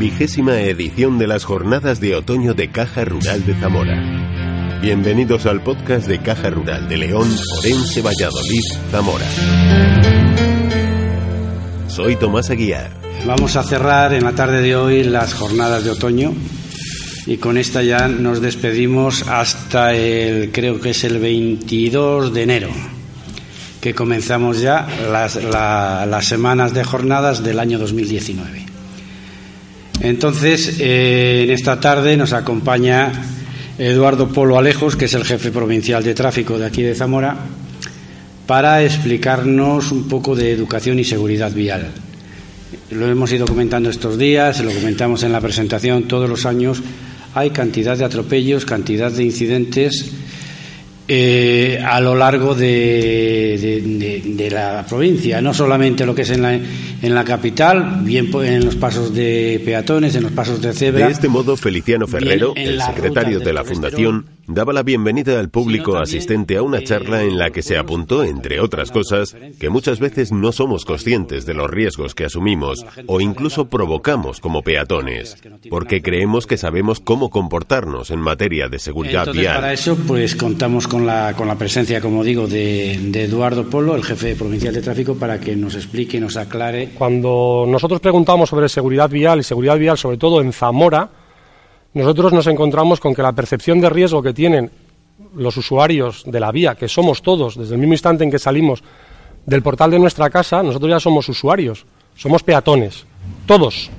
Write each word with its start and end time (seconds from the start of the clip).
vigésima 0.00 0.58
edición 0.58 1.18
de 1.18 1.26
las 1.26 1.44
jornadas 1.44 2.00
de 2.00 2.14
otoño 2.14 2.54
de 2.54 2.70
Caja 2.70 3.04
Rural 3.04 3.44
de 3.44 3.54
Zamora. 3.54 4.80
Bienvenidos 4.80 5.44
al 5.44 5.62
podcast 5.62 6.08
de 6.08 6.22
Caja 6.22 6.48
Rural 6.48 6.88
de 6.88 6.96
León, 6.96 7.28
Orense, 7.58 8.00
Valladolid, 8.00 8.62
Zamora. 8.90 9.26
Soy 11.86 12.16
Tomás 12.16 12.48
Aguiar. 12.48 12.90
Vamos 13.26 13.56
a 13.56 13.62
cerrar 13.62 14.14
en 14.14 14.24
la 14.24 14.32
tarde 14.32 14.62
de 14.62 14.74
hoy 14.74 15.04
las 15.04 15.34
jornadas 15.34 15.84
de 15.84 15.90
otoño 15.90 16.32
y 17.26 17.36
con 17.36 17.58
esta 17.58 17.82
ya 17.82 18.08
nos 18.08 18.40
despedimos 18.40 19.28
hasta 19.28 19.92
el, 19.92 20.50
creo 20.50 20.80
que 20.80 20.90
es 20.90 21.04
el 21.04 21.18
22 21.18 22.32
de 22.32 22.42
enero, 22.42 22.70
que 23.82 23.94
comenzamos 23.94 24.62
ya 24.62 24.88
las, 25.12 25.36
las 25.36 26.24
semanas 26.24 26.72
de 26.72 26.84
jornadas 26.84 27.44
del 27.44 27.58
año 27.58 27.78
2019. 27.78 28.69
Entonces, 30.00 30.78
eh, 30.80 31.42
en 31.44 31.50
esta 31.50 31.78
tarde 31.78 32.16
nos 32.16 32.32
acompaña 32.32 33.12
Eduardo 33.78 34.28
Polo 34.28 34.58
Alejos, 34.58 34.96
que 34.96 35.04
es 35.04 35.14
el 35.14 35.24
jefe 35.24 35.50
provincial 35.50 36.02
de 36.02 36.14
tráfico 36.14 36.58
de 36.58 36.66
aquí 36.66 36.82
de 36.82 36.94
Zamora, 36.94 37.36
para 38.46 38.82
explicarnos 38.82 39.92
un 39.92 40.08
poco 40.08 40.34
de 40.34 40.52
educación 40.52 40.98
y 40.98 41.04
seguridad 41.04 41.52
vial. 41.52 41.88
Lo 42.90 43.08
hemos 43.08 43.30
ido 43.32 43.46
comentando 43.46 43.90
estos 43.90 44.18
días, 44.18 44.60
lo 44.64 44.72
comentamos 44.72 45.22
en 45.22 45.32
la 45.32 45.40
presentación 45.40 46.08
todos 46.08 46.28
los 46.28 46.46
años. 46.46 46.82
Hay 47.34 47.50
cantidad 47.50 47.96
de 47.96 48.04
atropellos, 48.04 48.64
cantidad 48.64 49.12
de 49.12 49.24
incidentes 49.24 50.12
eh, 51.12 51.82
a 51.84 52.00
lo 52.00 52.14
largo 52.14 52.54
de, 52.54 54.48
la 54.48 54.86
provincia, 54.88 55.40
no 55.40 55.52
solamente 55.52 56.06
lo 56.06 56.14
que 56.14 56.22
es 56.22 56.30
en 56.30 56.40
la, 56.40 56.54
en 56.54 57.14
la 57.16 57.24
capital, 57.24 58.02
bien 58.02 58.30
en 58.32 58.64
los 58.64 58.76
pasos 58.76 59.12
de 59.12 59.60
peatones, 59.64 60.14
en 60.14 60.22
los 60.22 60.30
pasos 60.30 60.62
de 60.62 60.72
cebra. 60.72 61.06
De 61.06 61.12
este 61.12 61.26
modo, 61.26 61.56
Feliciano 61.56 62.06
Ferrero, 62.06 62.52
el 62.54 62.80
secretario 62.80 63.40
de 63.40 63.52
la 63.52 63.64
Fundación, 63.64 64.26
daba 64.52 64.72
la 64.72 64.82
bienvenida 64.82 65.38
al 65.38 65.48
público 65.48 65.96
asistente 65.96 66.56
a 66.56 66.62
una 66.62 66.82
charla 66.82 67.22
en 67.22 67.38
la 67.38 67.50
que 67.50 67.62
se 67.62 67.78
apuntó, 67.78 68.24
entre 68.24 68.60
otras 68.60 68.90
cosas, 68.90 69.36
que 69.58 69.70
muchas 69.70 70.00
veces 70.00 70.32
no 70.32 70.50
somos 70.52 70.84
conscientes 70.84 71.46
de 71.46 71.54
los 71.54 71.70
riesgos 71.70 72.14
que 72.14 72.24
asumimos 72.24 72.84
o 73.06 73.20
incluso 73.20 73.68
provocamos 73.68 74.40
como 74.40 74.62
peatones, 74.62 75.36
porque 75.68 76.02
creemos 76.02 76.46
que 76.46 76.56
sabemos 76.56 77.00
cómo 77.00 77.30
comportarnos 77.30 78.10
en 78.10 78.20
materia 78.20 78.68
de 78.68 78.78
seguridad 78.78 79.32
vial. 79.32 79.56
Para 79.56 79.72
eso, 79.72 79.96
pues 80.06 80.34
contamos 80.34 80.88
con 80.88 81.06
la, 81.06 81.34
con 81.36 81.46
la 81.46 81.56
presencia, 81.56 82.00
como 82.00 82.24
digo, 82.24 82.48
de, 82.48 82.98
de 83.00 83.24
Eduardo 83.24 83.68
Polo, 83.70 83.94
el 83.94 84.04
jefe 84.04 84.34
provincial 84.34 84.74
de 84.74 84.82
tráfico, 84.82 85.14
para 85.14 85.38
que 85.38 85.54
nos 85.54 85.76
explique 85.76 86.16
y 86.16 86.20
nos 86.20 86.36
aclare. 86.36 86.90
Cuando 86.98 87.64
nosotros 87.68 88.00
preguntamos 88.00 88.50
sobre 88.50 88.68
seguridad 88.68 89.08
vial 89.08 89.38
y 89.38 89.42
seguridad 89.44 89.78
vial, 89.78 89.96
sobre 89.96 90.16
todo 90.16 90.40
en 90.40 90.52
Zamora, 90.52 91.10
nosotros 91.94 92.32
nos 92.32 92.46
encontramos 92.46 93.00
con 93.00 93.14
que 93.14 93.22
la 93.22 93.32
percepción 93.32 93.80
de 93.80 93.90
riesgo 93.90 94.22
que 94.22 94.32
tienen 94.32 94.70
los 95.34 95.56
usuarios 95.56 96.22
de 96.26 96.40
la 96.40 96.52
vía, 96.52 96.74
que 96.74 96.88
somos 96.88 97.22
todos, 97.22 97.56
desde 97.56 97.74
el 97.74 97.80
mismo 97.80 97.94
instante 97.94 98.24
en 98.24 98.30
que 98.30 98.38
salimos 98.38 98.82
del 99.46 99.62
portal 99.62 99.90
de 99.90 99.98
nuestra 99.98 100.30
casa, 100.30 100.62
nosotros 100.62 100.90
ya 100.90 101.00
somos 101.00 101.28
usuarios, 101.28 101.84
somos 102.16 102.42
peatones, 102.42 103.04
todos, 103.46 103.90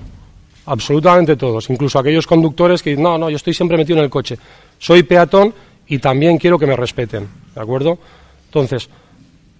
absolutamente 0.65 1.35
todos, 1.35 1.69
incluso 1.69 1.99
aquellos 1.99 2.27
conductores 2.27 2.81
que 2.81 2.91
dicen, 2.91 3.03
no, 3.03 3.17
no, 3.17 3.29
yo 3.29 3.35
estoy 3.35 3.53
siempre 3.53 3.77
metido 3.77 3.97
en 3.97 4.05
el 4.05 4.09
coche, 4.09 4.37
soy 4.77 5.03
peatón 5.03 5.53
y 5.87 5.99
también 5.99 6.37
quiero 6.37 6.57
que 6.57 6.67
me 6.67 6.75
respeten, 6.75 7.27
¿de 7.53 7.61
acuerdo? 7.61 7.97
Entonces, 8.45 8.89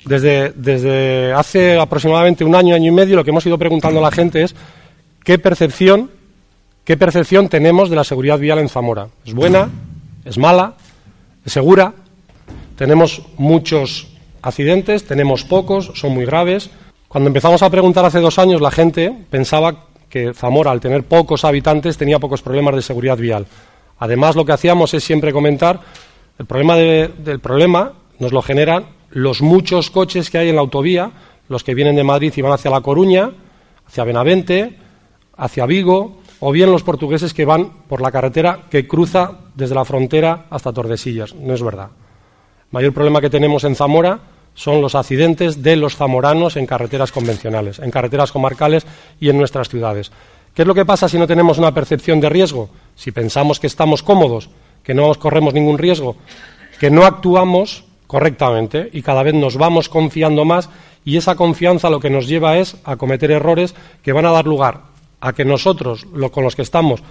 desde, 0.06 0.52
desde 0.52 1.34
hace 1.34 1.78
aproximadamente 1.78 2.44
un 2.44 2.56
año, 2.56 2.76
año 2.76 2.88
y 2.88 2.96
medio, 2.96 3.16
lo 3.16 3.24
que 3.24 3.30
hemos 3.30 3.46
ido 3.46 3.58
preguntando 3.58 4.00
a 4.00 4.04
la 4.04 4.12
gente 4.12 4.44
es 4.44 4.56
qué 5.24 5.38
percepción 5.38 6.10
¿Qué 6.84 6.98
percepción 6.98 7.48
tenemos 7.48 7.90
de 7.90 7.96
la 7.96 8.04
seguridad 8.04 8.40
vial 8.40 8.60
en 8.60 8.70
Zamora? 8.70 9.08
¿Es 9.26 9.34
buena? 9.34 9.70
¿Es 10.26 10.38
mala? 10.38 10.74
¿Es 11.46 11.54
segura? 11.54 11.94
Tenemos 12.76 13.22
muchos 13.38 14.08
accidentes, 14.42 15.06
tenemos 15.06 15.44
pocos, 15.44 15.92
son 15.96 16.14
muy 16.14 16.26
graves. 16.26 16.70
Cuando 17.08 17.28
empezamos 17.28 17.62
a 17.62 17.70
preguntar 17.70 18.06
hace 18.06 18.20
dos 18.20 18.40
años, 18.40 18.62
la 18.62 18.72
gente 18.72 19.14
pensaba 19.30 19.86
que 20.10 20.34
Zamora, 20.34 20.72
al 20.72 20.80
tener 20.80 21.04
pocos 21.04 21.46
habitantes, 21.46 21.98
tenía 21.98 22.20
pocos 22.20 22.42
problemas 22.42 22.76
de 22.76 22.82
seguridad 22.82 23.18
vial. 23.18 23.46
Además, 24.00 24.36
lo 24.36 24.46
que 24.46 24.54
hacíamos 24.54 24.94
es 24.94 25.04
siempre 25.04 25.32
comentar 25.32 25.80
el 26.42 26.48
problema 26.48 26.76
del 26.76 27.40
problema 27.40 27.94
nos 28.18 28.32
lo 28.32 28.42
generan 28.42 28.86
los 29.12 29.42
muchos 29.42 29.92
coches 29.92 30.30
que 30.30 30.40
hay 30.40 30.50
en 30.50 30.56
la 30.56 30.62
autovía, 30.62 31.12
los 31.50 31.64
que 31.64 31.76
vienen 31.76 31.96
de 31.96 32.04
Madrid 32.04 32.34
y 32.36 32.42
van 32.42 32.54
hacia 32.54 32.72
La 32.72 32.82
Coruña, 32.82 33.30
hacia 33.88 34.04
Benavente, 34.04 34.78
hacia 35.38 35.66
Vigo, 35.66 36.21
o 36.42 36.52
bien 36.52 36.72
los 36.72 36.84
portugueses 36.84 37.34
que 37.34 37.46
van 37.46 37.70
por 37.88 38.02
la 38.02 38.12
carretera 38.12 38.62
que 38.70 38.88
cruza 38.88 39.32
desde 39.56 39.76
la 39.76 39.86
frontera 39.86 40.48
hasta 40.50 40.74
Tordesillas. 40.74 41.36
No 41.36 41.54
es 41.54 41.62
verdad. 41.64 41.90
El 41.92 42.72
mayor 42.72 42.94
problema 42.94 43.22
que 43.22 43.30
tenemos 43.30 43.64
en 43.64 43.76
Zamora 43.76 44.20
son 44.56 44.82
los 44.82 44.96
accidentes 44.96 45.62
de 45.62 45.76
los 45.76 45.96
zamoranos 45.96 46.58
en 46.58 46.66
carreteras 46.66 47.12
convencionales, 47.12 47.80
en 47.80 47.92
carreteras 47.92 48.32
comarcales 48.32 48.86
y 49.20 49.30
en 49.30 49.38
nuestras 49.38 49.70
ciudades. 49.70 50.12
¿Qué 50.56 50.64
es 50.64 50.68
lo 50.68 50.74
que 50.74 50.84
pasa 50.84 51.08
si 51.08 51.18
no 51.18 51.28
tenemos 51.28 51.60
una 51.60 51.74
percepción 51.74 52.20
de 52.20 52.30
riesgo? 52.30 52.70
Si 52.96 53.12
pensamos 53.12 53.60
que 53.60 53.68
estamos 53.68 54.02
cómodos, 54.02 54.50
que 54.84 54.96
no 54.96 55.14
corremos 55.16 55.54
ningún 55.54 55.78
riesgo, 55.78 56.18
que 56.80 56.90
no 56.90 57.06
actuamos 57.06 57.86
correctamente 58.08 58.90
y 58.92 59.04
cada 59.04 59.22
vez 59.22 59.36
nos 59.36 59.58
vamos 59.58 59.90
confiando 59.90 60.44
más 60.44 60.70
y 61.06 61.18
esa 61.18 61.36
confianza 61.36 61.92
lo 61.92 62.00
que 62.00 62.10
nos 62.10 62.28
lleva 62.28 62.58
es 62.58 62.78
a 62.84 62.96
cometer 62.96 63.30
errores 63.30 63.76
que 64.02 64.12
van 64.12 64.26
a 64.26 64.32
dar 64.32 64.46
lugar 64.46 64.91
a 65.22 65.34
que 65.34 65.46
nosotros, 65.46 66.06
lo, 66.14 66.32
con 66.32 66.44
los 66.44 66.56
que 66.56 66.64
estamos, 66.64 67.02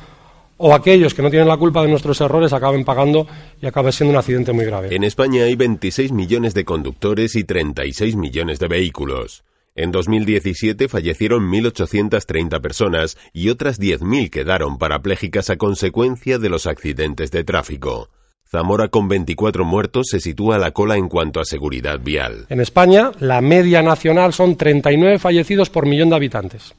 o 0.59 0.75
aquellos 0.75 1.15
que 1.15 1.23
no 1.23 1.31
tienen 1.31 1.49
la 1.49 1.57
culpa 1.57 1.81
de 1.83 1.89
nuestros 1.89 2.21
errores 2.21 2.53
acaben 2.53 2.85
pagando 2.85 3.27
y 3.63 3.67
acabe 3.67 3.93
siendo 3.93 4.13
un 4.13 4.19
accidente 4.19 4.53
muy 4.53 4.67
grave. 4.67 4.95
En 4.95 5.05
España 5.05 5.45
hay 5.45 5.57
26 5.57 6.13
millones 6.13 6.53
de 6.53 6.67
conductores 6.67 7.35
y 7.35 7.45
36 7.45 8.17
millones 8.17 8.59
de 8.59 8.69
vehículos. 8.69 9.43
En 9.75 9.93
2017 9.93 10.89
fallecieron 10.89 11.51
1.830 11.51 12.61
personas 12.61 13.17
y 13.33 13.49
otras 13.49 13.81
10.000 13.81 14.29
quedaron 14.29 14.77
parapléjicas 14.77 15.49
a 15.49 15.57
consecuencia 15.57 16.39
de 16.39 16.51
los 16.51 16.67
accidentes 16.67 17.31
de 17.31 17.45
tráfico. 17.45 18.11
Zamora 18.51 18.89
con 18.89 19.09
24 19.09 19.65
muertos 19.65 20.09
se 20.11 20.19
sitúa 20.19 20.57
a 20.57 20.59
la 20.59 20.73
cola 20.73 20.97
en 20.97 21.09
cuanto 21.09 21.41
a 21.41 21.45
seguridad 21.45 22.01
vial. 22.01 22.47
En 22.51 22.61
España, 22.61 23.13
la 23.21 23.41
media 23.41 23.81
nacional 23.81 24.33
son 24.33 24.57
39 24.57 25.21
fallecidos 25.21 25.71
por 25.71 25.87
millón 25.87 26.11
de 26.11 26.17
habitantes. 26.17 26.75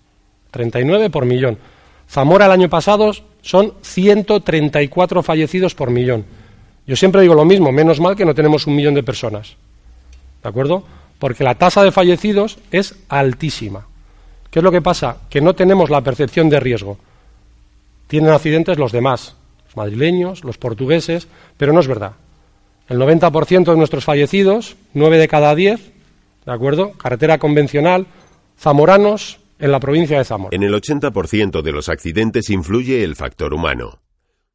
39 0.52 1.10
por 1.10 1.26
millón. 1.26 1.58
Zamora 2.10 2.46
el 2.46 2.52
año 2.52 2.70
pasado 2.70 3.12
son 3.42 3.74
134 3.82 5.24
fallecidos 5.24 5.74
por 5.74 5.90
millón. 5.90 6.26
Yo 6.86 6.96
siempre 6.96 7.22
digo 7.22 7.34
lo 7.34 7.46
mismo, 7.46 7.72
menos 7.72 8.00
mal 8.00 8.16
que 8.16 8.26
no 8.26 8.36
tenemos 8.36 8.68
un 8.68 8.76
millón 8.76 8.94
de 8.94 9.04
personas. 9.04 9.56
¿De 10.44 10.50
acuerdo? 10.50 10.84
Porque 11.20 11.44
la 11.44 11.56
tasa 11.56 11.84
de 11.84 11.92
fallecidos 11.92 12.60
es 12.72 12.96
altísima. 13.08 13.88
¿Qué 14.50 14.60
es 14.60 14.64
lo 14.64 14.72
que 14.72 14.82
pasa? 14.82 15.18
Que 15.30 15.40
no 15.40 15.54
tenemos 15.54 15.90
la 15.90 16.02
percepción 16.02 16.50
de 16.50 16.60
riesgo. 16.60 16.98
Tienen 18.08 18.32
accidentes 18.32 18.78
los 18.78 18.92
demás, 18.92 19.36
los 19.66 19.78
madrileños, 19.78 20.44
los 20.44 20.58
portugueses, 20.58 21.28
pero 21.56 21.72
no 21.72 21.80
es 21.80 21.88
verdad. 21.88 22.14
El 22.90 23.00
90% 23.00 23.72
de 23.72 23.78
nuestros 23.78 24.04
fallecidos, 24.04 24.76
9 24.94 25.18
de 25.18 25.28
cada 25.30 25.56
10, 25.56 25.92
¿de 26.46 26.52
acuerdo? 26.52 26.92
Carretera 26.94 27.38
convencional, 27.38 28.08
zamoranos, 28.60 29.40
en 29.62 29.72
la 29.72 29.80
provincia 29.80 30.18
de 30.18 30.26
Zamora. 30.26 30.56
En 30.56 30.64
el 30.64 30.74
80% 30.74 31.62
de 31.62 31.72
los 31.72 31.88
accidentes 31.88 32.50
influye 32.50 33.04
el 33.04 33.16
factor 33.16 33.54
humano. 33.54 34.02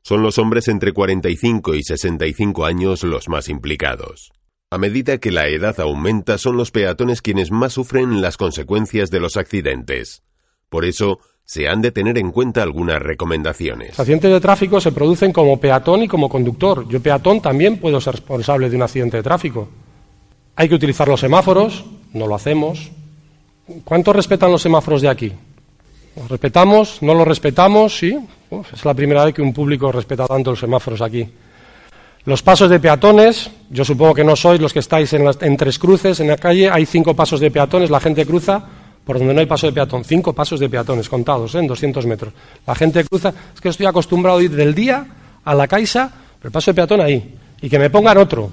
Son 0.02 0.22
los 0.22 0.38
hombres 0.38 0.68
entre 0.68 0.92
45 0.92 1.74
y 1.74 1.82
65 1.82 2.64
años 2.64 3.02
los 3.02 3.28
más 3.28 3.48
implicados. 3.48 4.32
A 4.70 4.78
medida 4.78 5.18
que 5.18 5.30
la 5.30 5.46
edad 5.48 5.78
aumenta, 5.80 6.38
son 6.38 6.56
los 6.56 6.70
peatones 6.70 7.22
quienes 7.22 7.50
más 7.50 7.72
sufren 7.72 8.20
las 8.20 8.36
consecuencias 8.36 9.10
de 9.10 9.20
los 9.20 9.36
accidentes. 9.36 10.22
Por 10.68 10.84
eso, 10.84 11.20
se 11.44 11.68
han 11.68 11.80
de 11.80 11.92
tener 11.92 12.18
en 12.18 12.32
cuenta 12.32 12.62
algunas 12.62 13.00
recomendaciones. 13.00 13.90
Los 13.90 14.00
accidentes 14.00 14.32
de 14.32 14.40
tráfico 14.40 14.80
se 14.80 14.90
producen 14.90 15.32
como 15.32 15.60
peatón 15.60 16.02
y 16.02 16.08
como 16.08 16.28
conductor. 16.28 16.86
Yo 16.88 17.00
peatón 17.00 17.40
también 17.40 17.78
puedo 17.78 18.00
ser 18.00 18.14
responsable 18.14 18.68
de 18.68 18.76
un 18.76 18.82
accidente 18.82 19.16
de 19.18 19.22
tráfico. 19.22 19.68
Hay 20.56 20.68
que 20.68 20.74
utilizar 20.74 21.06
los 21.06 21.20
semáforos, 21.20 21.84
no 22.12 22.26
lo 22.26 22.34
hacemos. 22.34 22.90
¿Cuántos 23.84 24.14
respetan 24.14 24.52
los 24.52 24.62
semáforos 24.62 25.02
de 25.02 25.08
aquí? 25.08 25.32
¿Los 26.16 26.28
respetamos? 26.28 27.02
¿No 27.02 27.14
los 27.14 27.26
respetamos? 27.26 27.98
Sí. 27.98 28.16
es 28.72 28.84
la 28.84 28.94
primera 28.94 29.24
vez 29.24 29.34
que 29.34 29.42
un 29.42 29.52
público 29.52 29.90
respeta 29.90 30.26
tanto 30.26 30.50
los 30.50 30.60
semáforos 30.60 31.02
aquí. 31.02 31.28
Los 32.24 32.42
pasos 32.42 32.70
de 32.70 32.80
peatones, 32.80 33.50
yo 33.70 33.84
supongo 33.84 34.14
que 34.14 34.24
no 34.24 34.34
sois 34.34 34.60
los 34.60 34.72
que 34.72 34.80
estáis 34.80 35.12
en, 35.12 35.56
tres 35.56 35.78
cruces 35.78 36.18
en 36.20 36.28
la 36.28 36.36
calle, 36.36 36.70
hay 36.70 36.86
cinco 36.86 37.14
pasos 37.14 37.38
de 37.38 37.50
peatones, 37.50 37.90
la 37.90 38.00
gente 38.00 38.26
cruza 38.26 38.64
por 39.04 39.18
donde 39.18 39.32
no 39.32 39.40
hay 39.40 39.46
paso 39.46 39.68
de 39.68 39.72
peatón, 39.72 40.04
cinco 40.04 40.32
pasos 40.32 40.58
de 40.58 40.68
peatones 40.68 41.08
contados 41.08 41.54
¿eh? 41.54 41.60
en 41.60 41.68
200 41.68 42.04
metros. 42.06 42.32
La 42.66 42.74
gente 42.74 43.04
cruza, 43.04 43.32
es 43.54 43.60
que 43.60 43.68
estoy 43.68 43.86
acostumbrado 43.86 44.38
a 44.38 44.42
ir 44.42 44.50
del 44.50 44.74
día 44.74 45.06
a 45.44 45.54
la 45.54 45.68
caixa, 45.68 46.10
el 46.42 46.50
paso 46.50 46.72
de 46.72 46.74
peatón 46.74 47.00
ahí, 47.00 47.34
y 47.60 47.68
que 47.68 47.78
me 47.78 47.90
pongan 47.90 48.18
otro. 48.18 48.50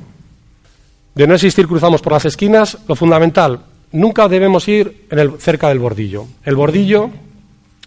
De 1.16 1.26
no 1.26 1.34
existir 1.34 1.68
cruzamos 1.68 2.02
por 2.02 2.14
las 2.14 2.26
esquinas, 2.26 2.78
lo 2.88 2.96
fundamental, 2.96 3.60
nunca 3.94 4.28
debemos 4.28 4.68
ir 4.68 5.08
cerca 5.40 5.70
del 5.70 5.80
bordillo. 5.80 6.26
El 6.44 6.56
bordillo, 6.56 7.10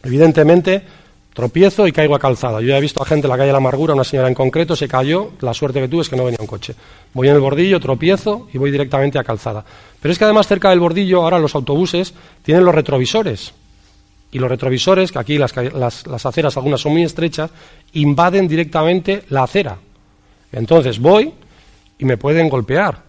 evidentemente, 0.03 0.83
Tropiezo 1.37 1.87
y 1.87 1.93
caigo 1.93 2.15
a 2.15 2.19
calzada. 2.19 2.63
Yo 2.63 2.69
ya 2.69 2.79
he 2.79 2.81
visto 2.81 3.03
a 3.03 3.05
gente 3.05 3.27
en 3.27 3.31
la 3.31 3.37
calle 3.37 3.49
de 3.49 3.53
la 3.53 3.59
amargura, 3.59 3.93
una 3.93 4.05
señora 4.05 4.27
en 4.27 4.33
concreto, 4.33 4.75
se 4.75 4.89
cayó, 4.89 5.33
la 5.41 5.53
suerte 5.53 5.83
que 5.83 5.87
tuve 5.87 6.01
es 6.01 6.09
que 6.09 6.17
no 6.17 6.25
venía 6.25 6.39
un 6.41 6.47
coche. 6.47 6.75
Voy 7.13 7.29
en 7.29 7.35
el 7.35 7.43
bordillo, 7.43 7.79
tropiezo 7.79 8.49
y 8.55 8.57
voy 8.57 8.71
directamente 8.71 9.19
a 9.19 9.23
calzada. 9.23 9.63
Pero 10.01 10.13
es 10.13 10.19
que 10.19 10.25
además 10.25 10.47
cerca 10.47 10.71
del 10.71 10.81
bordillo 10.81 11.23
ahora 11.23 11.39
los 11.39 11.55
autobuses 11.55 12.15
tienen 12.43 12.65
los 12.65 12.75
retrovisores. 12.75 13.53
Y 14.33 14.39
los 14.39 14.49
retrovisores, 14.49 15.13
que 15.13 15.19
aquí 15.19 15.37
las, 15.37 15.55
las 15.55 16.25
aceras 16.25 16.57
algunas 16.57 16.81
son 16.81 16.93
muy 16.93 17.03
estrechas, 17.03 17.51
invaden 17.93 18.49
directamente 18.49 19.25
la 19.29 19.43
acera. 19.43 19.77
Entonces 20.53 20.99
voy 20.99 21.35
y 21.99 22.07
me 22.07 22.17
pueden 22.17 22.49
golpear. 22.49 23.06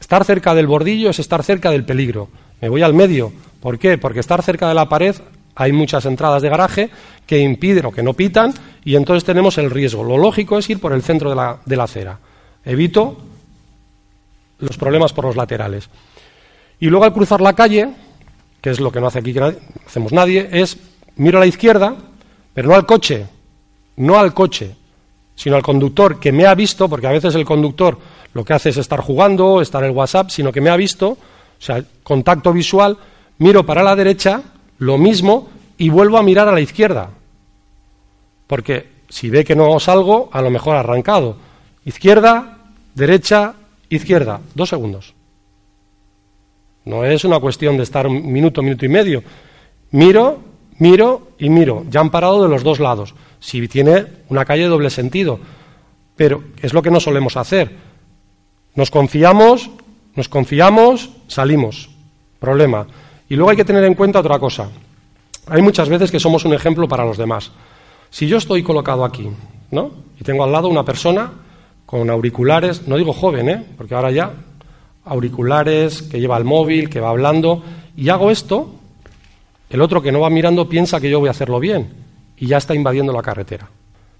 Estar 0.00 0.24
cerca 0.24 0.54
del 0.54 0.66
bordillo 0.66 1.10
es 1.10 1.18
estar 1.18 1.42
cerca 1.44 1.70
del 1.70 1.84
peligro. 1.84 2.28
Me 2.60 2.68
voy 2.68 2.82
al 2.82 2.94
medio. 2.94 3.32
¿Por 3.60 3.78
qué? 3.78 3.98
Porque 3.98 4.20
estar 4.20 4.42
cerca 4.42 4.68
de 4.68 4.74
la 4.74 4.88
pared 4.88 5.14
hay 5.54 5.72
muchas 5.72 6.06
entradas 6.06 6.40
de 6.42 6.48
garaje 6.48 6.90
que 7.26 7.38
impiden 7.38 7.86
o 7.86 7.92
que 7.92 8.02
no 8.02 8.14
pitan 8.14 8.54
y 8.84 8.96
entonces 8.96 9.24
tenemos 9.24 9.58
el 9.58 9.70
riesgo. 9.70 10.02
Lo 10.02 10.16
lógico 10.16 10.58
es 10.58 10.70
ir 10.70 10.80
por 10.80 10.92
el 10.92 11.02
centro 11.02 11.28
de 11.28 11.36
la, 11.36 11.60
de 11.64 11.76
la 11.76 11.84
acera. 11.84 12.18
Evito 12.64 13.18
los 14.58 14.76
problemas 14.76 15.12
por 15.12 15.26
los 15.26 15.36
laterales. 15.36 15.88
Y 16.78 16.86
luego 16.86 17.04
al 17.04 17.12
cruzar 17.12 17.40
la 17.40 17.54
calle, 17.54 17.90
que 18.60 18.70
es 18.70 18.80
lo 18.80 18.90
que 18.90 19.00
no 19.00 19.06
hace 19.06 19.18
aquí 19.18 19.34
que 19.34 19.58
hacemos 19.86 20.12
nadie, 20.12 20.48
es 20.50 20.78
miro 21.16 21.38
a 21.38 21.40
la 21.40 21.46
izquierda, 21.46 21.94
pero 22.54 22.68
no 22.68 22.74
al 22.74 22.86
coche, 22.86 23.26
no 23.96 24.18
al 24.18 24.32
coche, 24.32 24.74
sino 25.34 25.56
al 25.56 25.62
conductor 25.62 26.18
que 26.18 26.32
me 26.32 26.46
ha 26.46 26.54
visto, 26.54 26.88
porque 26.88 27.06
a 27.06 27.12
veces 27.12 27.34
el 27.34 27.44
conductor 27.44 27.98
lo 28.32 28.44
que 28.44 28.52
hace 28.52 28.70
es 28.70 28.76
estar 28.76 29.00
jugando, 29.00 29.60
estar 29.60 29.82
en 29.82 29.90
el 29.90 29.96
WhatsApp, 29.96 30.30
sino 30.30 30.52
que 30.52 30.60
me 30.60 30.70
ha 30.70 30.76
visto, 30.76 31.08
o 31.10 31.18
sea, 31.58 31.82
contacto 32.02 32.52
visual, 32.52 32.96
miro 33.38 33.66
para 33.66 33.82
la 33.82 33.96
derecha, 33.96 34.42
lo 34.78 34.98
mismo, 34.98 35.48
y 35.76 35.88
vuelvo 35.88 36.18
a 36.18 36.22
mirar 36.22 36.48
a 36.48 36.52
la 36.52 36.60
izquierda. 36.60 37.10
Porque 38.46 38.88
si 39.08 39.30
ve 39.30 39.44
que 39.44 39.56
no 39.56 39.78
salgo, 39.80 40.28
a 40.32 40.42
lo 40.42 40.50
mejor 40.50 40.76
arrancado. 40.76 41.36
Izquierda, 41.84 42.58
derecha, 42.94 43.54
izquierda. 43.88 44.40
Dos 44.54 44.68
segundos. 44.68 45.14
No 46.84 47.04
es 47.04 47.24
una 47.24 47.40
cuestión 47.40 47.76
de 47.76 47.82
estar 47.82 48.06
un 48.06 48.32
minuto, 48.32 48.62
minuto 48.62 48.84
y 48.84 48.88
medio. 48.88 49.22
Miro, 49.90 50.40
miro 50.78 51.28
y 51.38 51.50
miro. 51.50 51.84
Ya 51.90 52.00
han 52.00 52.10
parado 52.10 52.42
de 52.42 52.48
los 52.48 52.62
dos 52.62 52.78
lados. 52.78 53.14
Si 53.38 53.66
tiene 53.68 54.06
una 54.28 54.44
calle 54.44 54.62
de 54.62 54.68
doble 54.68 54.90
sentido. 54.90 55.40
Pero 56.16 56.44
es 56.60 56.72
lo 56.72 56.82
que 56.82 56.90
no 56.90 57.00
solemos 57.00 57.36
hacer. 57.36 57.89
Nos 58.80 58.90
confiamos, 58.90 59.68
nos 60.16 60.30
confiamos, 60.30 61.10
salimos. 61.28 61.90
Problema. 62.38 62.86
Y 63.28 63.36
luego 63.36 63.50
hay 63.50 63.56
que 63.58 63.64
tener 63.66 63.84
en 63.84 63.92
cuenta 63.92 64.20
otra 64.20 64.38
cosa. 64.38 64.70
Hay 65.48 65.60
muchas 65.60 65.90
veces 65.90 66.10
que 66.10 66.18
somos 66.18 66.46
un 66.46 66.54
ejemplo 66.54 66.88
para 66.88 67.04
los 67.04 67.18
demás. 67.18 67.52
Si 68.08 68.26
yo 68.26 68.38
estoy 68.38 68.62
colocado 68.62 69.04
aquí, 69.04 69.28
¿no? 69.70 69.90
Y 70.18 70.24
tengo 70.24 70.44
al 70.44 70.52
lado 70.52 70.68
una 70.68 70.82
persona 70.82 71.30
con 71.84 72.08
auriculares, 72.08 72.88
no 72.88 72.96
digo 72.96 73.12
joven, 73.12 73.50
¿eh? 73.50 73.66
Porque 73.76 73.94
ahora 73.94 74.12
ya 74.12 74.32
auriculares, 75.04 76.00
que 76.00 76.18
lleva 76.18 76.38
el 76.38 76.44
móvil, 76.44 76.88
que 76.88 77.00
va 77.00 77.10
hablando, 77.10 77.62
y 77.98 78.08
hago 78.08 78.30
esto, 78.30 78.76
el 79.68 79.82
otro 79.82 80.00
que 80.00 80.10
no 80.10 80.20
va 80.20 80.30
mirando 80.30 80.70
piensa 80.70 81.02
que 81.02 81.10
yo 81.10 81.20
voy 81.20 81.28
a 81.28 81.32
hacerlo 81.32 81.60
bien 81.60 81.92
y 82.38 82.46
ya 82.46 82.56
está 82.56 82.74
invadiendo 82.74 83.12
la 83.12 83.20
carretera. 83.20 83.68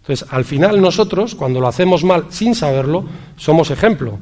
Entonces, 0.02 0.28
al 0.30 0.44
final 0.44 0.82
nosotros, 0.82 1.34
cuando 1.34 1.60
lo 1.60 1.66
hacemos 1.66 2.04
mal 2.04 2.26
sin 2.28 2.54
saberlo, 2.54 3.06
somos 3.38 3.70
ejemplo 3.70 4.18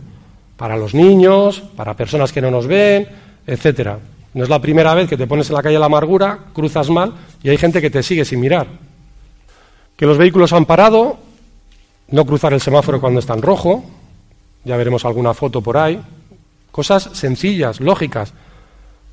para 0.59 0.77
los 0.77 0.93
niños, 0.93 1.63
para 1.77 1.95
personas 1.95 2.33
que 2.33 2.43
no 2.43 2.51
nos 2.51 2.67
ven, 2.67 3.07
etcétera. 3.47 3.97
No 4.35 4.43
es 4.43 4.51
la 4.51 4.61
primera 4.61 4.93
vez 4.93 5.09
que 5.09 5.17
te 5.17 5.29
pones 5.29 5.49
en 5.49 5.55
la 5.55 5.63
calle 5.63 5.79
la 5.79 5.87
amargura, 5.87 6.47
cruzas 6.53 6.91
mal 6.91 7.15
y 7.45 7.49
hay 7.49 7.57
gente 7.57 7.81
que 7.81 7.91
te 7.91 8.03
sigue 8.03 8.25
sin 8.25 8.41
mirar. 8.41 8.67
Que 9.97 10.05
los 10.05 10.19
vehículos 10.19 10.53
han 10.53 10.67
parado, 10.67 11.17
no 12.09 12.27
cruzar 12.27 12.53
el 12.53 12.61
semáforo 12.61 13.01
cuando 13.01 13.21
está 13.21 13.35
en 13.35 13.43
rojo, 13.43 13.85
ya 14.65 14.77
veremos 14.77 15.05
alguna 15.05 15.33
foto 15.33 15.63
por 15.63 15.77
ahí. 15.77 16.01
Cosas 16.73 17.09
sencillas, 17.13 17.81
lógicas, 17.81 18.35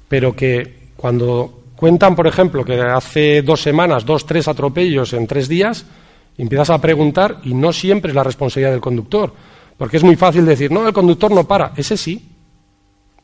pero 0.08 0.36
que 0.36 0.90
cuando 0.98 1.62
cuentan, 1.76 2.16
por 2.16 2.26
ejemplo, 2.26 2.66
que 2.66 2.82
hace 2.82 3.44
dos 3.44 3.62
semanas, 3.62 4.04
dos, 4.04 4.26
tres 4.26 4.48
atropellos 4.48 5.14
en 5.14 5.28
tres 5.28 5.48
días, 5.48 5.86
empiezas 6.40 6.72
a 6.72 6.82
preguntar 6.82 7.38
y 7.44 7.54
no 7.54 7.72
siempre 7.72 8.10
es 8.10 8.16
la 8.16 8.24
responsabilidad 8.24 8.72
del 8.72 8.82
conductor 8.82 9.32
porque 9.78 9.98
es 9.98 10.04
muy 10.04 10.16
fácil 10.16 10.46
decir, 10.46 10.72
no, 10.72 10.88
el 10.88 10.94
conductor 10.94 11.32
no 11.32 11.46
para. 11.48 11.74
Ese 11.76 11.98
sí. 11.98 12.26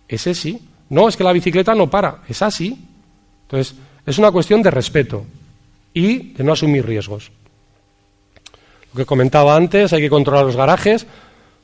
Ese 0.07 0.33
sí. 0.33 0.59
No, 0.89 1.07
es 1.07 1.15
que 1.15 1.23
la 1.23 1.31
bicicleta 1.31 1.73
no 1.73 1.89
para. 1.89 2.21
Es 2.27 2.41
así. 2.41 2.77
Entonces, 3.43 3.75
es 4.05 4.17
una 4.17 4.31
cuestión 4.31 4.61
de 4.61 4.71
respeto 4.71 5.25
y 5.93 6.33
de 6.33 6.43
no 6.43 6.53
asumir 6.53 6.85
riesgos. 6.85 7.31
Lo 8.93 8.97
que 8.97 9.05
comentaba 9.05 9.55
antes, 9.55 9.93
hay 9.93 10.01
que 10.01 10.09
controlar 10.09 10.45
los 10.45 10.57
garajes, 10.57 11.07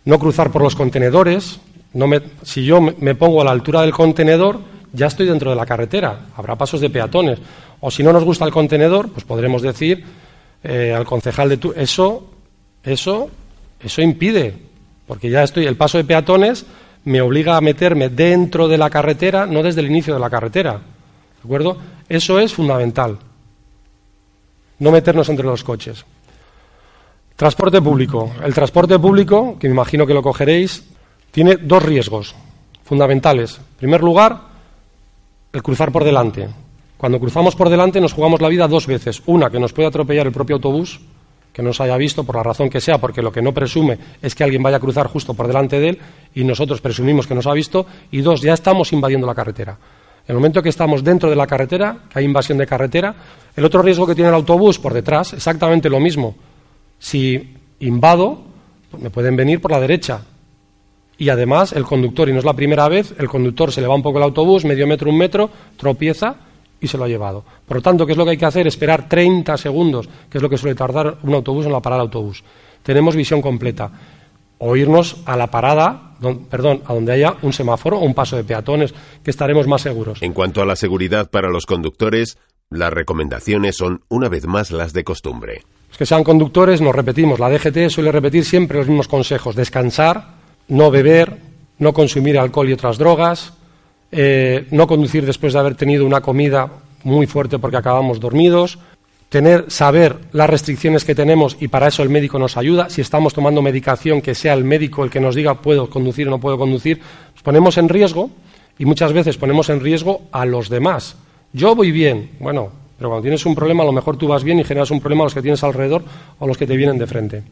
no 0.06 0.18
cruzar 0.18 0.52
por 0.52 0.62
los 0.62 0.76
contenedores. 0.76 1.60
No 1.94 2.08
me, 2.08 2.22
si 2.44 2.64
yo 2.64 2.80
me 2.80 3.16
pongo 3.16 3.42
a 3.42 3.46
la 3.46 3.52
altura 3.52 3.82
del 3.82 3.92
contenedor, 3.92 4.60
ya 4.94 5.08
estoy 5.08 5.26
dentro 5.26 5.50
de 5.50 5.58
la 5.58 5.66
carretera. 5.66 6.28
Habrá 6.38 6.56
pasos 6.56 6.80
de 6.80 6.90
peatones. 6.90 7.40
O 7.82 7.92
si 7.92 8.04
no 8.04 8.14
nos 8.14 8.24
gusta 8.24 8.46
el 8.46 8.52
contenedor, 8.52 9.12
pues 9.12 9.26
podremos 9.26 9.62
decir 9.62 10.04
eh, 10.64 10.94
al 10.96 11.06
concejal 11.06 11.50
de 11.50 11.58
tu, 11.58 11.74
eso, 11.74 12.32
eso, 12.84 13.30
eso 13.82 14.02
impide 14.02 14.68
porque 15.08 15.30
ya 15.30 15.44
estoy, 15.44 15.66
el 15.66 15.78
paso 15.78 15.98
de 15.98 16.04
peatones 16.04 16.66
me 17.06 17.22
obliga 17.22 17.56
a 17.56 17.62
meterme 17.62 18.10
dentro 18.10 18.68
de 18.68 18.78
la 18.78 18.90
carretera, 18.90 19.46
no 19.46 19.64
desde 19.64 19.82
el 19.82 19.88
inicio 19.88 20.14
de 20.14 20.20
la 20.20 20.30
carretera. 20.30 20.74
¿De 20.74 21.44
acuerdo? 21.44 21.78
Eso 22.10 22.40
es 22.40 22.54
fundamental. 22.54 23.18
No 24.80 24.92
meternos 24.92 25.30
entre 25.30 25.46
los 25.46 25.64
coches. 25.64 26.06
Transporte 27.36 27.82
público. 27.82 28.34
El 28.44 28.54
transporte 28.54 29.00
público, 29.00 29.58
que 29.60 29.68
me 29.68 29.74
imagino 29.74 30.06
que 30.06 30.14
lo 30.14 30.22
cogeréis, 30.22 30.84
tiene 31.32 31.56
dos 31.56 31.84
riesgos 31.84 32.36
fundamentales. 32.84 33.58
En 33.58 33.78
primer 33.78 34.02
lugar, 34.02 34.42
el 35.54 35.64
cruzar 35.64 35.92
por 35.92 36.04
delante. 36.04 36.50
Cuando 36.98 37.20
cruzamos 37.20 37.56
por 37.56 37.70
delante 37.70 38.02
nos 38.02 38.14
jugamos 38.14 38.42
la 38.42 38.50
vida 38.50 38.68
dos 38.68 38.88
veces. 38.88 39.22
Una, 39.28 39.50
que 39.50 39.60
nos 39.60 39.72
puede 39.72 39.88
atropellar 39.88 40.26
el 40.26 40.34
propio 40.34 40.56
autobús, 40.56 41.00
que 41.58 41.64
no 41.64 41.74
se 41.74 41.82
haya 41.82 41.98
visto 41.98 42.24
por 42.24 42.36
la 42.36 42.44
razón 42.44 42.70
que 42.70 42.80
sea, 42.80 43.00
porque 43.00 43.20
lo 43.20 43.32
que 43.32 43.42
no 43.42 43.52
presume 43.52 43.98
es 44.22 44.36
que 44.36 44.44
alguien 44.44 44.62
vaya 44.62 44.78
a 44.78 44.80
cruzar 44.80 45.08
justo 45.08 45.34
por 45.34 45.48
delante 45.48 45.80
de 45.80 45.90
él 45.90 46.00
y 46.36 46.44
nosotros 46.44 46.82
presumimos 46.82 47.26
que 47.26 47.34
nos 47.34 47.48
ha 47.48 47.54
visto. 47.54 47.88
Y 48.12 48.22
dos, 48.22 48.44
ya 48.44 48.54
estamos 48.54 48.94
invadiendo 48.94 49.26
la 49.26 49.34
carretera. 49.34 49.72
En 50.28 50.34
el 50.34 50.36
momento 50.36 50.62
que 50.62 50.70
estamos 50.70 51.04
dentro 51.04 51.32
de 51.32 51.36
la 51.36 51.48
carretera, 51.48 51.98
que 52.14 52.20
hay 52.20 52.26
invasión 52.26 52.60
de 52.60 52.68
carretera, 52.68 53.16
el 53.56 53.66
otro 53.66 53.82
riesgo 53.82 54.06
que 54.06 54.14
tiene 54.14 54.30
el 54.30 54.36
autobús 54.36 54.78
por 54.78 54.94
detrás, 54.94 55.34
exactamente 55.34 55.90
lo 55.90 56.00
mismo. 56.00 56.36
Si 57.00 57.56
invado, 57.80 58.44
me 59.00 59.10
pueden 59.10 59.36
venir 59.36 59.60
por 59.60 59.72
la 59.72 59.80
derecha. 59.80 60.22
Y 61.18 61.30
además 61.30 61.74
el 61.74 61.86
conductor, 61.86 62.30
y 62.30 62.34
no 62.34 62.38
es 62.38 62.46
la 62.46 62.54
primera 62.54 62.88
vez, 62.88 63.16
el 63.18 63.28
conductor 63.28 63.72
se 63.72 63.82
le 63.82 63.88
va 63.88 63.96
un 63.96 64.04
poco 64.04 64.20
el 64.20 64.26
autobús, 64.26 64.64
medio 64.64 64.86
metro, 64.86 65.10
un 65.10 65.18
metro, 65.18 65.50
tropieza 65.76 66.36
y 66.80 66.88
se 66.88 66.98
lo 66.98 67.04
ha 67.04 67.08
llevado. 67.08 67.44
Por 67.66 67.78
lo 67.78 67.84
tanto, 67.84 68.06
¿qué 68.06 68.12
es 68.12 68.18
lo 68.18 68.26
que 68.26 68.32
hay 68.32 68.38
que 68.38 68.46
hacer? 68.46 68.68
Esperar 68.68 69.08
30 69.10 69.58
segundos, 69.58 70.08
que 70.30 70.38
es 70.38 70.42
lo 70.42 70.50
que 70.50 70.58
suele 70.58 70.76
tardar 70.76 71.18
un 71.24 71.34
autobús 71.34 71.66
en 71.66 71.72
la 71.72 71.82
parada 71.82 72.02
de 72.02 72.08
autobús. 72.08 72.44
Tenemos 72.84 73.16
visión 73.16 73.42
completa. 73.42 73.92
O 74.60 74.76
irnos 74.76 75.18
a 75.26 75.38
la 75.38 75.48
parada, 75.48 76.16
perdón, 76.50 76.82
a 76.86 76.94
donde 76.94 77.12
haya 77.12 77.36
un 77.44 77.54
semáforo 77.54 78.00
o 78.00 78.06
un 78.06 78.16
paso 78.16 78.36
de 78.36 78.44
peatones, 78.44 78.94
que 79.24 79.30
estaremos 79.30 79.68
más 79.68 79.82
seguros. 79.82 80.22
En 80.22 80.34
cuanto 80.34 80.62
a 80.62 80.66
la 80.66 80.76
seguridad 80.76 81.30
para 81.30 81.50
los 81.50 81.66
conductores, 81.68 82.38
las 82.70 82.92
recomendaciones 82.92 83.78
son 83.78 84.02
una 84.10 84.30
vez 84.30 84.48
más 84.48 84.72
las 84.72 84.94
de 84.94 85.04
costumbre. 85.04 85.64
Los 85.90 85.98
que 85.98 86.06
sean 86.06 86.24
conductores, 86.24 86.82
nos 86.82 86.96
repetimos, 86.96 87.40
la 87.40 87.50
DGT 87.50 87.90
suele 87.90 88.12
repetir 88.12 88.46
siempre 88.46 88.80
los 88.80 88.88
mismos 88.88 89.08
consejos. 89.08 89.56
Descansar, 89.56 90.36
no 90.68 90.92
beber, 90.92 91.38
no 91.80 91.94
consumir 91.94 92.38
alcohol 92.38 92.70
y 92.70 92.74
otras 92.74 92.98
drogas, 92.98 93.54
eh, 94.12 94.68
no 94.72 94.88
conducir 94.88 95.26
después 95.26 95.54
de 95.54 95.60
haber 95.60 95.76
tenido 95.76 96.06
una 96.06 96.22
comida 96.22 96.70
muy 97.04 97.28
fuerte 97.28 97.60
porque 97.60 97.78
acabamos 97.78 98.20
dormidos, 98.20 98.80
tener, 99.30 99.66
saber 99.70 100.18
las 100.32 100.50
restricciones 100.50 101.04
que 101.04 101.16
tenemos 101.16 101.58
y 101.60 101.68
para 101.68 101.88
eso 101.88 102.04
el 102.04 102.10
médico 102.10 102.40
nos 102.40 102.58
ayuda. 102.58 102.90
Si 102.90 103.02
estamos 103.02 103.34
tomando 103.34 103.62
medicación, 103.62 104.22
que 104.22 104.36
sea 104.36 104.54
el 104.54 104.64
médico 104.64 105.04
el 105.04 105.10
que 105.10 105.20
nos 105.20 105.36
diga 105.36 105.62
puedo 105.62 105.90
conducir 105.90 106.28
o 106.28 106.32
no 106.32 106.40
puedo 106.40 106.58
conducir, 106.58 107.00
nos 107.34 107.44
ponemos 107.44 107.78
en 107.78 107.90
riesgo 107.90 108.30
y 108.80 108.86
muchas 108.86 109.14
veces 109.14 109.38
ponemos 109.38 109.70
en 109.70 109.80
riesgo 109.80 110.22
a 110.32 110.46
los 110.46 110.70
demás. 110.70 111.16
Yo 111.54 111.76
voy 111.76 111.92
bien, 111.92 112.32
bueno, 112.40 112.70
pero 112.98 113.10
cuando 113.10 113.24
tienes 113.24 113.46
un 113.46 113.56
problema 113.56 113.84
a 113.84 113.86
lo 113.86 113.92
mejor 113.92 114.18
tú 114.18 114.28
vas 114.28 114.44
bien 114.44 114.60
y 114.60 114.64
generas 114.64 114.92
un 114.92 115.00
problema 115.00 115.24
a 115.24 115.26
los 115.26 115.34
que 115.34 115.42
tienes 115.42 115.64
alrededor 115.64 116.04
o 116.40 116.46
a 116.46 116.48
los 116.48 116.58
que 116.58 116.68
te 116.68 116.76
vienen 116.76 116.98
de 116.98 117.08
frente. 117.08 117.44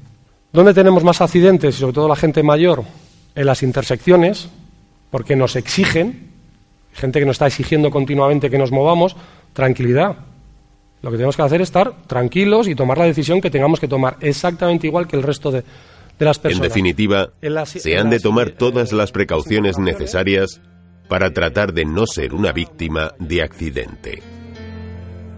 ¿Dónde 0.52 0.74
tenemos 0.74 1.04
más 1.04 1.22
accidentes 1.22 1.76
y 1.76 1.80
sobre 1.80 1.94
todo 1.94 2.08
la 2.08 2.16
gente 2.16 2.42
mayor? 2.42 2.84
En 3.36 3.46
las 3.46 3.62
intersecciones, 3.64 4.48
porque 5.12 5.36
nos 5.36 5.58
exigen 5.58 6.35
gente 6.96 7.20
que 7.20 7.26
nos 7.26 7.36
está 7.36 7.48
exigiendo 7.48 7.92
continuamente 7.92 8.50
que 8.50 8.58
nos 8.58 8.72
movamos, 8.72 9.16
tranquilidad. 9.54 10.16
Lo 11.02 11.12
que 11.12 11.18
tenemos 11.18 11.36
que 11.36 11.44
hacer 11.44 11.62
es 11.62 11.68
estar 11.68 11.94
tranquilos 12.08 12.68
y 12.68 12.74
tomar 12.74 12.98
la 12.98 13.06
decisión 13.06 13.42
que 13.42 13.52
tengamos 13.52 13.80
que 13.80 13.88
tomar, 13.88 14.18
exactamente 14.22 14.88
igual 14.88 15.08
que 15.08 15.16
el 15.16 15.24
resto 15.24 15.52
de, 15.52 15.64
las 16.18 16.40
personas. 16.40 16.66
En 16.66 16.70
definitiva, 16.70 17.30
se 17.66 17.98
han 17.98 18.10
de 18.10 18.20
tomar 18.20 18.50
todas 18.52 18.92
las 18.92 19.12
precauciones 19.12 19.78
necesarias 19.78 20.62
para 21.08 21.32
tratar 21.32 21.74
de 21.74 21.86
no 21.86 22.08
ser 22.08 22.34
una 22.34 22.52
víctima 22.52 23.12
de 23.20 23.44
accidente. 23.44 24.24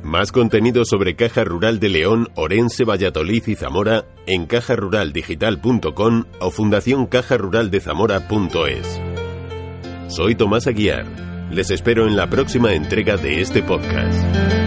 Más 0.04 0.32
contenido 0.32 0.86
sobre 0.86 1.18
Caja 1.18 1.44
Rural 1.44 1.82
de 1.82 1.90
León, 1.90 2.30
Orense, 2.36 2.86
Valladolid 2.86 3.44
y 3.48 3.56
Zamora 3.56 4.06
en 4.26 4.46
cajaruraldigital.com 4.46 6.24
o 6.40 6.52
fundacioncajaruraldezamora.es. 6.52 9.02
Soy 10.08 10.36
Tomás 10.36 10.68
Aguiar. 10.68 11.37
Les 11.52 11.72
espero 11.72 12.08
en 12.08 12.16
la 12.16 12.28
próxima 12.28 12.74
entrega 12.74 13.16
de 13.18 13.42
este 13.42 13.64
podcast. 13.64 14.67